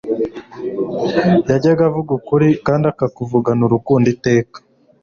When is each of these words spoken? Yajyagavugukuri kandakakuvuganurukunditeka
Yajyagavugukuri 1.49 2.47
kandakakuvuganurukunditeka 2.65 4.57